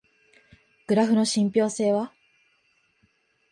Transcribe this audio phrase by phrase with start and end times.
[0.87, 2.11] グラフの信憑性は？